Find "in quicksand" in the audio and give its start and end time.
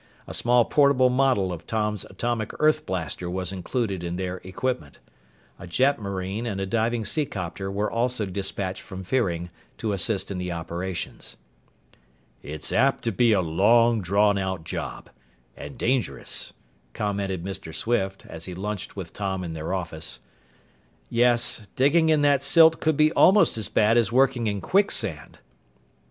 24.47-25.37